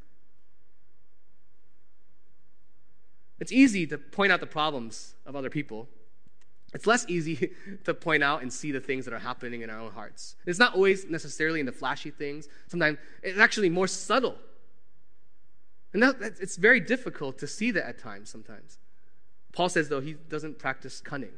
[3.40, 5.88] It's easy to point out the problems of other people.
[6.74, 7.54] It's less easy
[7.86, 10.36] to point out and see the things that are happening in our own hearts.
[10.46, 12.50] It's not always necessarily in the flashy things.
[12.68, 14.36] Sometimes it's actually more subtle.
[15.94, 18.80] And that, it's very difficult to see that at times, sometimes.
[19.54, 21.36] Paul says, though, he doesn't practice cunning.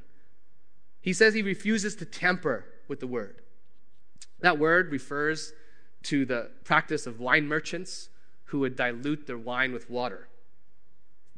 [0.99, 3.43] He says he refuses to tamper with the word.
[4.39, 5.53] That word refers
[6.03, 8.09] to the practice of wine merchants
[8.45, 10.27] who would dilute their wine with water.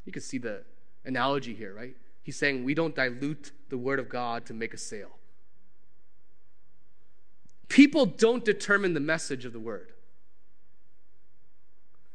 [0.05, 0.63] You can see the
[1.05, 1.95] analogy here, right?
[2.21, 5.17] He's saying we don't dilute the word of God to make a sale.
[7.67, 9.93] People don't determine the message of the word.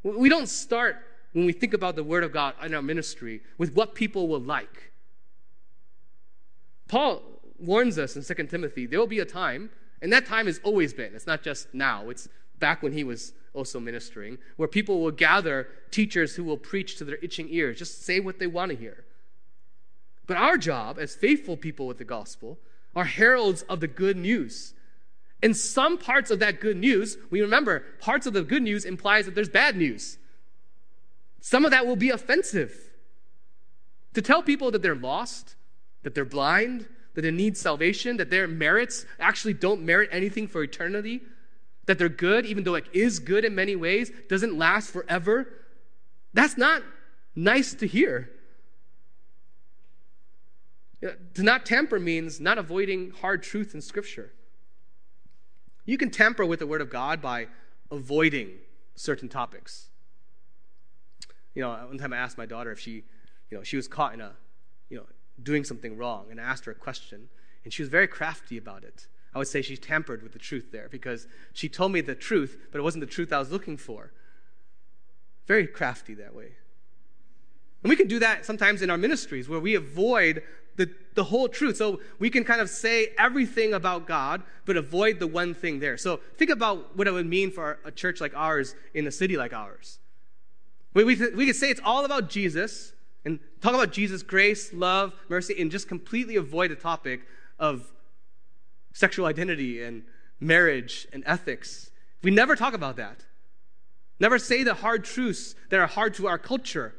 [0.03, 0.97] We don't start
[1.33, 4.41] when we think about the word of God in our ministry with what people will
[4.41, 4.93] like.
[6.89, 7.23] Paul
[7.59, 9.71] warns us in 2 Timothy there will be a time,
[10.05, 11.15] and that time has always been.
[11.15, 15.67] It's not just now, it's back when he was also ministering, where people will gather
[15.91, 19.07] teachers who will preach to their itching ears, just say what they want to hear.
[20.27, 22.59] But our job as faithful people with the gospel
[22.95, 24.75] are heralds of the good news.
[25.43, 29.25] And some parts of that good news, we remember, parts of the good news implies
[29.25, 30.19] that there's bad news.
[31.41, 32.91] Some of that will be offensive.
[34.13, 35.57] To tell people that they're lost,
[36.03, 40.63] that they're blind, that they need salvation, that their merits actually don't merit anything for
[40.63, 41.23] eternity,
[41.87, 45.49] that they're good, even though it is good in many ways, doesn't last forever.
[46.33, 46.83] That's not
[47.35, 48.31] nice to hear.
[51.05, 54.33] Uh, to not tamper means not avoiding hard truth in Scripture.
[55.85, 57.49] You can tamper with the Word of God by
[57.91, 58.53] avoiding
[58.95, 59.89] certain topics.
[61.55, 63.05] You know, one time I asked my daughter if she,
[63.51, 64.33] you know, she was caught in a,
[64.89, 65.07] you know,
[65.43, 67.29] doing something wrong, and I asked her a question,
[67.65, 69.07] and she was very crafty about it.
[69.35, 72.69] I would say she tampered with the truth there because she told me the truth,
[72.71, 74.13] but it wasn't the truth I was looking for.
[75.47, 76.53] Very crafty that way.
[77.83, 80.43] And we can do that sometimes in our ministries where we avoid
[80.77, 81.77] the, the whole truth.
[81.77, 85.99] So we can kind of say everything about God, but avoid the one thing there.
[85.99, 89.37] So think about what it would mean for a church like ours in a city
[89.37, 89.99] like ours.
[90.95, 92.94] We, we, we could say it's all about Jesus
[93.25, 97.23] and talk about Jesus' grace, love, mercy, and just completely avoid the topic
[97.59, 97.93] of
[98.93, 100.05] sexual identity and
[100.41, 101.91] marriage and ethics.
[102.23, 103.25] We never talk about that.
[104.21, 106.95] Never say the hard truths that are hard to our culture,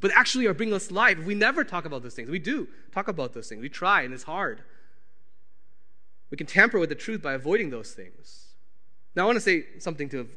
[0.00, 1.18] but actually are bringing us life.
[1.18, 2.30] We never talk about those things.
[2.30, 3.60] We do talk about those things.
[3.60, 4.62] We try, and it's hard.
[6.30, 8.54] We can tamper with the truth by avoiding those things.
[9.14, 10.28] Now, I want to say something to,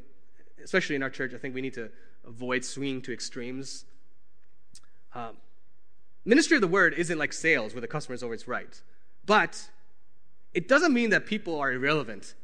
[0.62, 1.90] especially in our church, I think we need to
[2.26, 3.84] avoid swinging to extremes.
[5.18, 5.36] Um,
[6.24, 8.80] ministry of the word isn't like sales where the customer is always right.
[9.26, 9.68] But
[10.54, 12.34] it doesn't mean that people are irrelevant.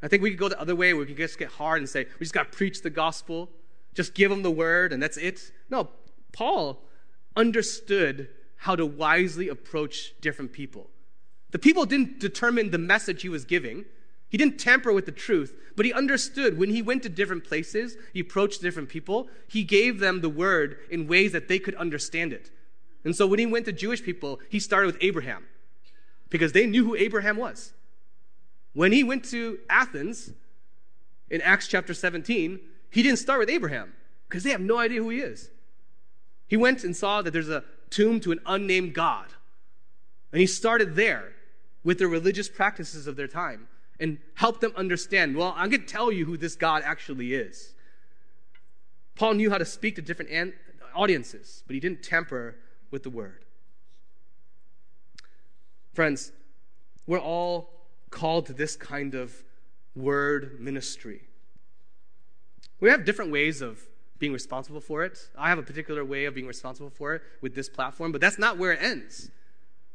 [0.00, 1.88] I think we could go the other way where we could just get hard and
[1.88, 3.50] say, we just got to preach the gospel,
[3.92, 5.50] just give them the word, and that's it.
[5.68, 5.88] No,
[6.32, 6.80] Paul
[7.34, 10.90] understood how to wisely approach different people.
[11.50, 13.84] The people didn't determine the message he was giving.
[14.28, 17.96] He didn't tamper with the truth, but he understood when he went to different places,
[18.12, 22.32] he approached different people, he gave them the word in ways that they could understand
[22.32, 22.50] it.
[23.04, 25.44] And so when he went to Jewish people, he started with Abraham
[26.30, 27.72] because they knew who Abraham was.
[28.72, 30.32] When he went to Athens
[31.30, 32.58] in Acts chapter 17,
[32.90, 33.92] he didn't start with Abraham
[34.28, 35.50] because they have no idea who he is.
[36.48, 39.26] He went and saw that there's a tomb to an unnamed God.
[40.32, 41.32] And he started there
[41.84, 43.68] with the religious practices of their time
[44.00, 47.74] and help them understand well, I'm going to tell you who this God actually is.
[49.16, 50.54] Paul knew how to speak to different an-
[50.94, 52.56] audiences, but he didn't tamper
[52.90, 53.44] with the word.
[55.92, 56.32] Friends,
[57.06, 57.70] we're all
[58.10, 59.44] called to this kind of
[59.94, 61.22] word ministry.
[62.80, 63.80] We have different ways of
[64.18, 65.18] being responsible for it.
[65.36, 68.38] I have a particular way of being responsible for it with this platform, but that's
[68.38, 69.30] not where it ends.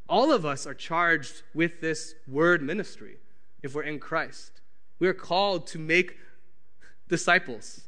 [0.08, 3.18] All of us are charged with this word ministry
[3.62, 4.62] if we're in Christ.
[5.00, 6.18] We are called to make
[7.08, 7.82] disciples,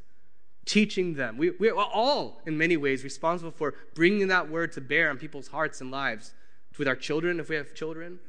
[0.65, 1.37] teaching them.
[1.37, 5.17] We, we are all, in many ways, responsible for bringing that word to bear on
[5.17, 6.33] people's hearts and lives
[6.77, 8.19] with our children, if we have children,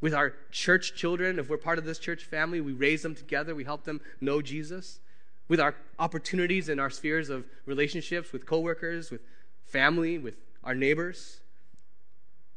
[0.00, 3.54] with our church children, if we're part of this church family, we raise them together,
[3.54, 5.00] we help them know Jesus,
[5.48, 9.22] with our opportunities in our spheres of relationships with coworkers, with
[9.64, 11.40] family, with our neighbors.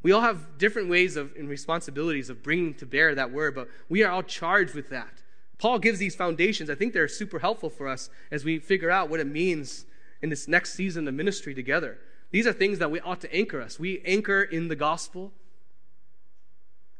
[0.04, 3.68] We all have different ways of and responsibilities of bringing to bear that word, but
[3.88, 5.22] we are all charged with that.
[5.56, 6.68] Paul gives these foundations.
[6.68, 9.86] I think they're super helpful for us as we figure out what it means
[10.20, 11.98] in this next season of ministry together.
[12.32, 13.78] These are things that we ought to anchor us.
[13.78, 15.32] We anchor in the gospel.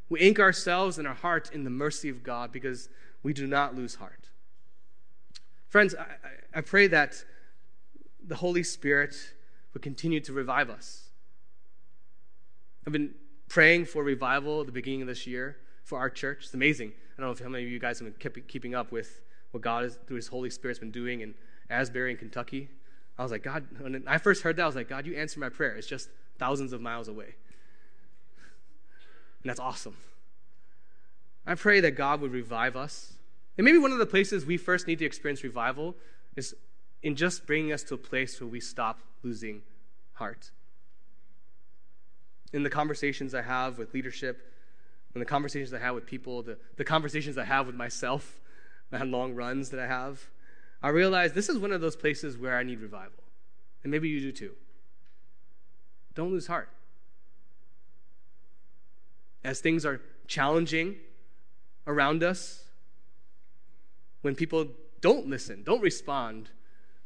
[0.08, 2.88] We anchor ourselves and our heart in the mercy of God because
[3.22, 4.30] we do not lose heart.
[5.68, 6.06] Friends, I,
[6.58, 7.22] I pray that
[8.26, 9.14] the Holy Spirit
[9.74, 11.03] would continue to revive us.
[12.86, 13.14] I've been
[13.48, 16.44] praying for revival at the beginning of this year for our church.
[16.44, 16.92] It's amazing.
[17.16, 19.20] I don't know how many of you guys have been keeping up with
[19.52, 21.34] what God is, through His Holy Spirit, has been doing in
[21.70, 22.68] Asbury and Kentucky.
[23.18, 25.38] I was like, God, when I first heard that, I was like, God, you answer
[25.38, 25.76] my prayer.
[25.76, 26.08] It's just
[26.38, 27.36] thousands of miles away.
[29.42, 29.96] And that's awesome.
[31.46, 33.12] I pray that God would revive us.
[33.56, 35.94] And maybe one of the places we first need to experience revival
[36.34, 36.54] is
[37.02, 39.62] in just bringing us to a place where we stop losing
[40.14, 40.50] heart.
[42.54, 44.52] In the conversations I have with leadership,
[45.14, 48.40] in the conversations I have with people, the, the conversations I have with myself,
[48.90, 50.28] the long runs that I have,
[50.82, 53.24] I realize this is one of those places where I need revival.
[53.82, 54.52] And maybe you do too.
[56.14, 56.68] Don't lose heart.
[59.42, 60.96] As things are challenging
[61.86, 62.64] around us,
[64.22, 64.68] when people
[65.00, 66.50] don't listen, don't respond,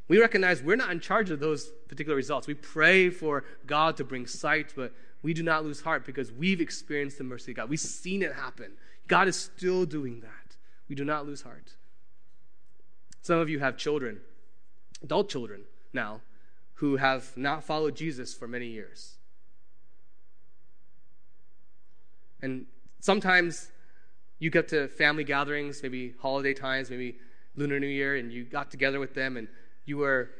[0.09, 2.47] we recognize we're not in charge of those particular results.
[2.47, 4.93] We pray for God to bring sight, but
[5.23, 7.69] we do not lose heart because we've experienced the mercy of God.
[7.69, 8.73] We've seen it happen.
[9.09, 10.57] God is still doing that.
[10.89, 11.75] We do not lose heart.
[13.23, 14.21] Some of you have children,
[15.03, 16.21] adult children now,
[16.75, 19.17] who have not followed Jesus for many years.
[22.41, 22.67] And
[23.01, 23.73] sometimes
[24.39, 27.19] you get to family gatherings, maybe holiday times, maybe
[27.57, 29.49] Lunar New Year, and you got together with them and
[29.85, 30.31] you were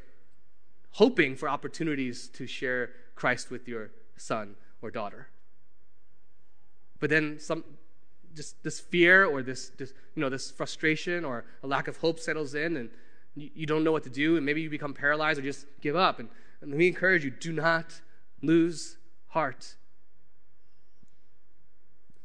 [0.91, 5.27] hoping for opportunities to share Christ with your son or daughter.
[6.99, 7.63] But then some
[8.35, 12.19] just this fear or this, this, you know this frustration or a lack of hope
[12.19, 12.89] settles in and
[13.35, 15.95] you, you don't know what to do and maybe you become paralyzed or just give
[15.95, 16.29] up and,
[16.61, 18.01] and let me encourage you do not
[18.41, 18.97] lose
[19.29, 19.75] heart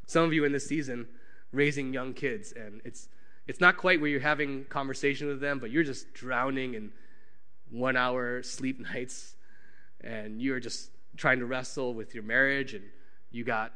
[0.07, 1.09] some of you in this season
[1.53, 3.09] raising young kids and it's
[3.47, 6.91] it's not quite where you're having conversation with them but you're just drowning in
[7.71, 9.35] one hour sleep nights
[10.01, 12.85] and you're just trying to wrestle with your marriage and
[13.31, 13.73] you got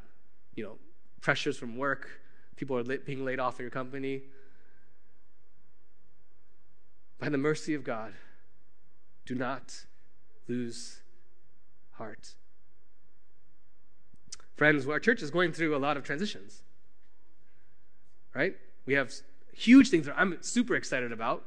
[0.54, 0.78] you know
[1.20, 2.20] pressures from work,
[2.56, 4.22] people are being laid off in your company.
[7.18, 8.12] By the mercy of God,
[9.26, 9.84] Do not
[10.46, 11.00] lose
[11.92, 12.34] heart.
[14.56, 16.62] Friends, our church is going through a lot of transitions.
[18.34, 18.56] Right?
[18.86, 19.12] We have
[19.52, 21.44] huge things that I'm super excited about.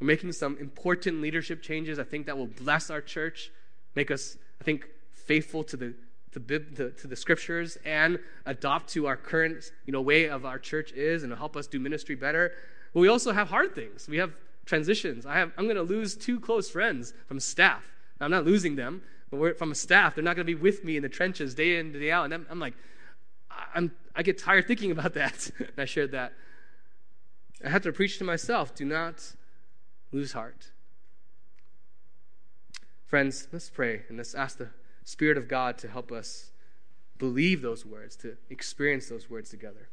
[0.00, 1.98] We're making some important leadership changes.
[1.98, 3.50] I think that will bless our church,
[3.94, 4.86] make us, I think,
[5.30, 5.94] faithful to the
[6.32, 10.58] to, to, to the scriptures and adopt to our current you know, way of our
[10.58, 12.52] church is and help us do ministry better.
[12.92, 14.08] But we also have hard things.
[14.08, 14.32] We have
[14.66, 15.26] transitions.
[15.26, 17.84] I have, I'm going to lose two close friends from staff.
[18.18, 20.16] Now, I'm not losing them, but from a staff.
[20.16, 22.24] They're not going to be with me in the trenches day in, and day out.
[22.24, 22.74] And I'm, I'm like,
[23.74, 25.50] I'm, I get tired thinking about that.
[25.58, 26.32] and I shared that.
[27.64, 29.34] I have to preach to myself do not
[30.10, 30.70] lose heart.
[33.06, 34.70] Friends, let's pray and let's ask the
[35.10, 36.52] Spirit of God to help us
[37.18, 39.88] believe those words, to experience those words together.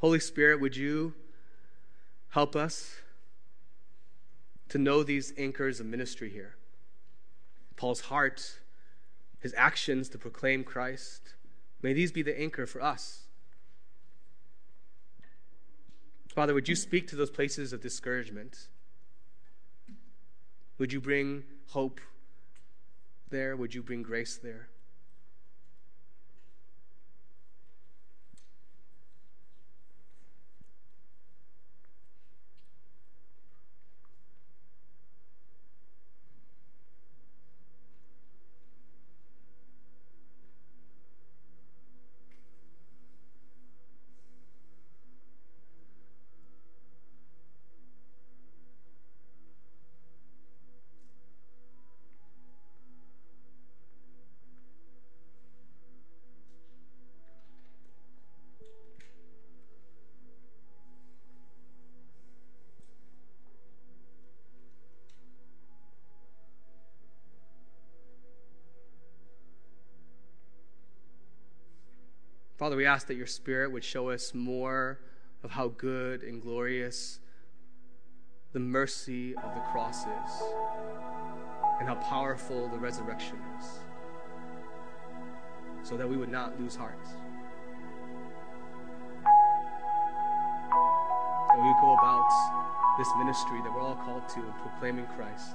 [0.00, 1.14] Holy Spirit, would you
[2.30, 2.96] help us
[4.68, 6.56] to know these anchors of ministry here?
[7.76, 8.58] Paul's heart,
[9.38, 11.34] his actions to proclaim Christ.
[11.80, 13.28] May these be the anchor for us.
[16.34, 18.66] Father, would you speak to those places of discouragement?
[20.78, 22.00] Would you bring hope
[23.30, 23.56] there?
[23.56, 24.68] Would you bring grace there?
[72.58, 74.98] Father, we ask that your Spirit would show us more
[75.44, 77.20] of how good and glorious
[78.52, 80.42] the mercy of the cross is
[81.78, 83.78] and how powerful the resurrection is,
[85.84, 86.98] so that we would not lose heart.
[91.46, 92.28] That we go about
[92.98, 95.54] this ministry that we're all called to, in proclaiming Christ.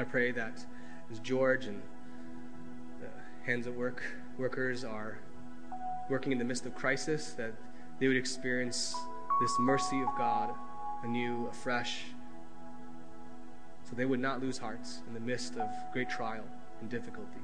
[0.00, 0.64] I pray that
[1.12, 1.82] as George and
[3.02, 3.08] the
[3.44, 4.02] hands at work
[4.38, 5.18] workers are
[6.08, 7.52] working in the midst of crisis, that
[7.98, 8.94] they would experience
[9.42, 10.54] this mercy of God
[11.04, 12.04] anew, afresh,
[13.84, 16.44] so they would not lose hearts in the midst of great trial
[16.80, 17.42] and difficulty.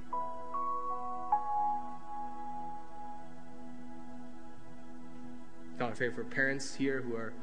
[5.79, 7.35] God, I pray for parents here who are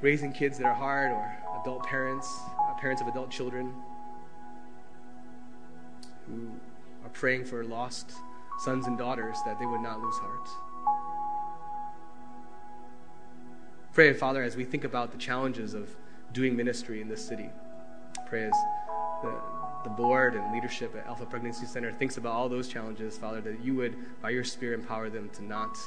[0.00, 2.26] raising kids that are hard or adult parents
[2.78, 3.72] parents of adult children
[6.26, 6.50] who
[7.04, 8.12] are praying for lost
[8.58, 10.48] sons and daughters that they would not lose heart.
[13.92, 15.88] Pray, Father, as we think about the challenges of
[16.32, 17.48] doing ministry in this city,
[18.26, 18.52] pray as
[19.22, 19.32] the,
[19.84, 23.60] the board and leadership at Alpha Pregnancy Center thinks about all those challenges, Father, that
[23.64, 25.78] you would, by your Spirit, empower them to not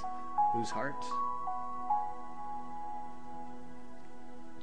[0.56, 1.06] lose heart.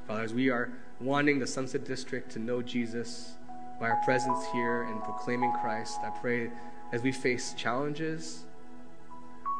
[0.06, 3.34] Father, as we are wanting the Sunset District to know Jesus
[3.80, 6.50] by our presence here and proclaiming Christ, I pray
[6.92, 8.44] as we face challenges,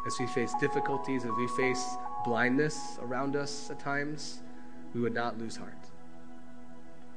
[0.06, 1.84] as we face difficulties, as we face
[2.24, 4.40] blindness around us at times,
[4.94, 5.72] we would not lose heart.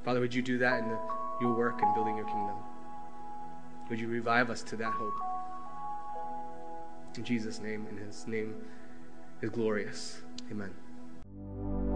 [0.04, 0.98] Father, would you do that in the,
[1.40, 2.56] your work in building your kingdom?
[3.88, 5.14] Would you revive us to that hope?
[7.16, 8.56] In Jesus' name, in his name
[9.40, 10.22] is glorious.
[10.50, 11.89] Amen.